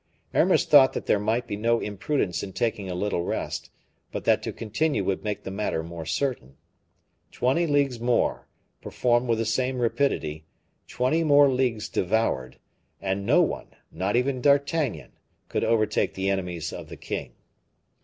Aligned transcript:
Aramis 0.33 0.65
thought 0.65 0.93
that 0.93 1.05
there 1.05 1.19
might 1.19 1.45
be 1.45 1.55
no 1.55 1.79
imprudence 1.79 2.41
in 2.41 2.53
taking 2.53 2.89
a 2.89 2.95
little 2.95 3.23
rest, 3.23 3.69
but 4.11 4.23
that 4.23 4.41
to 4.41 4.51
continue 4.51 5.03
would 5.03 5.23
make 5.23 5.43
the 5.43 5.51
matter 5.51 5.83
more 5.83 6.07
certain. 6.07 6.57
Twenty 7.31 7.67
leagues 7.67 7.99
more, 7.99 8.47
performed 8.81 9.27
with 9.29 9.37
the 9.37 9.45
same 9.45 9.77
rapidity, 9.77 10.47
twenty 10.87 11.23
more 11.23 11.51
leagues 11.51 11.87
devoured, 11.87 12.57
and 12.99 13.27
no 13.27 13.43
one, 13.43 13.75
not 13.91 14.15
even 14.15 14.41
D'Artagnan, 14.41 15.11
could 15.49 15.63
overtake 15.63 16.15
the 16.15 16.31
enemies 16.31 16.73
of 16.73 16.89
the 16.89 16.97
king. 16.97 17.33